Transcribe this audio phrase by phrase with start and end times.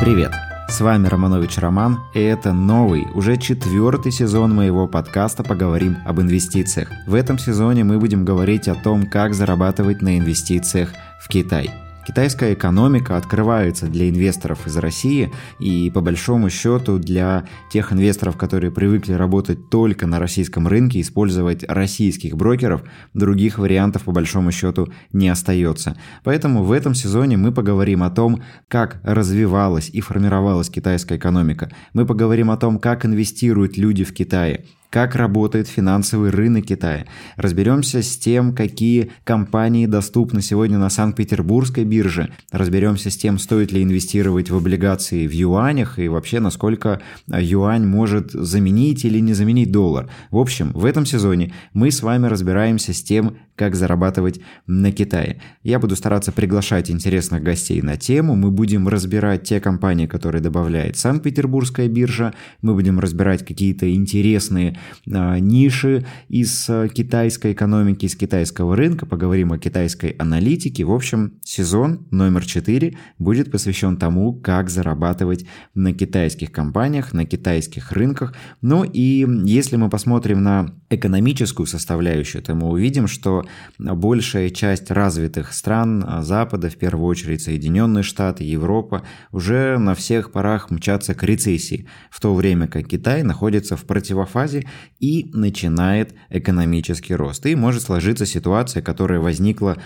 [0.00, 0.32] Привет!
[0.70, 6.88] С вами Романович Роман, и это новый, уже четвертый сезон моего подкаста «Поговорим об инвестициях».
[7.06, 11.70] В этом сезоне мы будем говорить о том, как зарабатывать на инвестициях в Китай–
[12.06, 18.70] Китайская экономика открывается для инвесторов из России и по большому счету для тех инвесторов, которые
[18.72, 22.82] привыкли работать только на российском рынке, использовать российских брокеров,
[23.12, 25.96] других вариантов по большому счету не остается.
[26.24, 31.70] Поэтому в этом сезоне мы поговорим о том, как развивалась и формировалась китайская экономика.
[31.92, 37.06] Мы поговорим о том, как инвестируют люди в Китае, как работает финансовый рынок Китая.
[37.36, 42.32] Разберемся с тем, какие компании доступны сегодня на Санкт-Петербургской бирже.
[42.50, 48.32] Разберемся с тем, стоит ли инвестировать в облигации в юанях и вообще насколько юань может
[48.32, 50.10] заменить или не заменить доллар.
[50.30, 55.42] В общем, в этом сезоне мы с вами разбираемся с тем, как зарабатывать на Китае.
[55.62, 58.34] Я буду стараться приглашать интересных гостей на тему.
[58.34, 62.32] Мы будем разбирать те компании, которые добавляет Санкт-Петербургская биржа.
[62.62, 64.78] Мы будем разбирать какие-то интересные
[65.12, 69.04] а, ниши из а, китайской экономики, из китайского рынка.
[69.04, 70.84] Поговорим о китайской аналитике.
[70.84, 77.92] В общем, сезон номер 4 будет посвящен тому, как зарабатывать на китайских компаниях, на китайских
[77.92, 78.34] рынках.
[78.62, 83.44] Ну и если мы посмотрим на экономическую составляющую, то мы увидим, что
[83.78, 90.70] большая часть развитых стран Запада, в первую очередь Соединенные Штаты, Европа, уже на всех парах
[90.70, 94.66] мчатся к рецессии, в то время как Китай находится в противофазе
[94.98, 97.46] и начинает экономический рост.
[97.46, 99.76] И может сложиться ситуация, которая возникла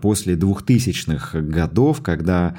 [0.00, 2.56] после 2000-х годов, когда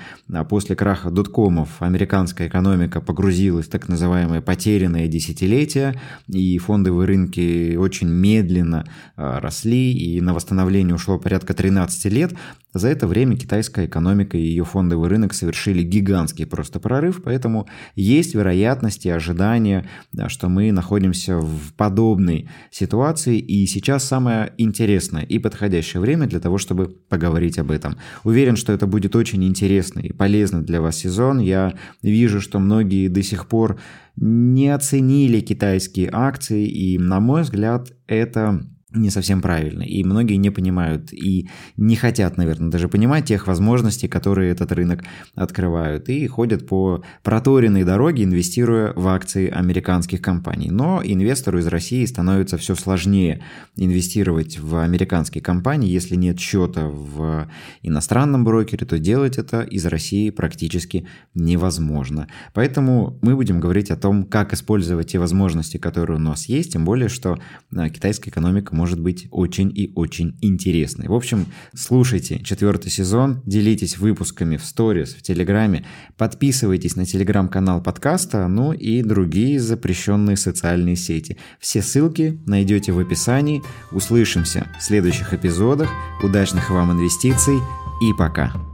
[0.50, 8.10] после краха доткомов американская экономика погрузилась в так называемое потерянное десятилетие, и фондовые рынки очень
[8.10, 12.34] медленно а, росли, и на восстановление ушло порядка 13 лет.
[12.74, 18.36] За это время китайская экономика и ее фондовый рынок совершили гигантский просто прорыв, поэтому есть
[18.36, 19.88] вероятность и ожидания,
[20.28, 26.58] что мы находимся в подобной ситуации, и сейчас самое интересное и подходящее время для того,
[26.58, 27.96] чтобы поговорить об этом.
[28.26, 31.40] Уверен, что это будет очень интересный и полезный для вас сезон.
[31.40, 33.80] Я вижу, что многие до сих пор
[34.18, 38.62] не оценили китайские акции, и, на мой взгляд, это
[38.94, 39.84] не совсем правильно.
[39.84, 45.04] И многие не понимают и не хотят, наверное, даже понимать тех возможностей, которые этот рынок
[45.36, 46.10] открывают.
[46.10, 50.70] И ходят по проторенной дороге, инвестируя в акции американских компаний.
[50.72, 53.42] Но инвестору из России становится все сложнее
[53.78, 55.90] инвестировать в американские компании.
[55.90, 57.48] Если нет счета в
[57.82, 62.28] иностранном брокере, то делать это из России практически невозможно.
[62.54, 66.84] Поэтому мы будем говорить о том, как использовать те возможности, которые у нас есть, тем
[66.84, 67.40] более, что
[67.72, 71.08] э, китайская экономика может быть очень и очень интересной.
[71.08, 75.86] В общем, слушайте четвертый сезон, делитесь выпусками в сторис, в Телеграме,
[76.18, 81.38] подписывайтесь на Телеграм-канал подкаста, ну и другие запрещенные социальные сети.
[81.60, 83.62] Все ссылки найдете в описании.
[83.92, 85.92] Услышимся в следующих эпизодах.
[86.24, 87.60] Удачных вам инвестиций
[88.02, 88.71] и пока!